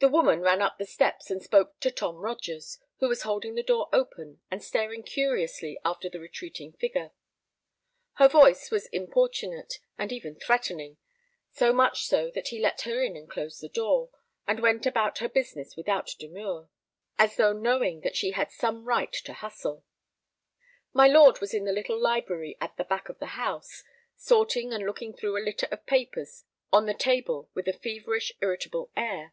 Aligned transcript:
The 0.00 0.08
woman 0.08 0.40
ran 0.40 0.60
up 0.60 0.78
the 0.78 0.84
steps 0.84 1.30
and 1.30 1.40
spoke 1.40 1.78
to 1.78 1.88
Tom 1.92 2.16
Rogers, 2.16 2.80
who 2.98 3.06
was 3.06 3.22
holding 3.22 3.54
the 3.54 3.62
door 3.62 3.88
open 3.92 4.40
and 4.50 4.60
staring 4.60 5.04
curiously 5.04 5.78
after 5.84 6.08
the 6.08 6.18
retreating 6.18 6.72
figure. 6.72 7.12
Her 8.14 8.26
voice 8.26 8.68
was 8.72 8.88
importunate, 8.88 9.78
and 9.96 10.10
even 10.10 10.34
threatening—so 10.40 11.72
much 11.72 12.02
so 12.08 12.32
that 12.32 12.48
he 12.48 12.58
let 12.58 12.80
her 12.80 13.00
in 13.00 13.16
and 13.16 13.30
closed 13.30 13.60
the 13.60 13.68
door, 13.68 14.10
and 14.44 14.58
went 14.58 14.86
about 14.86 15.18
her 15.18 15.28
business 15.28 15.76
without 15.76 16.16
demur, 16.18 16.68
as 17.16 17.36
though 17.36 17.52
knowing 17.52 18.00
that 18.00 18.16
she 18.16 18.32
had 18.32 18.50
some 18.50 18.84
right 18.84 19.12
to 19.12 19.34
hustle. 19.34 19.84
My 20.92 21.06
lord 21.06 21.40
was 21.40 21.54
in 21.54 21.62
the 21.64 21.70
little 21.70 21.96
library 22.00 22.56
at 22.60 22.76
the 22.76 22.82
back 22.82 23.08
of 23.08 23.20
the 23.20 23.26
house, 23.38 23.84
sorting 24.16 24.72
and 24.72 24.84
looking 24.84 25.14
through 25.14 25.36
a 25.40 25.44
litter 25.46 25.68
of 25.70 25.86
papers 25.86 26.42
on 26.72 26.86
the 26.86 26.92
table 26.94 27.50
with 27.54 27.68
a 27.68 27.72
feverish, 27.72 28.32
irritable 28.40 28.90
air. 28.96 29.32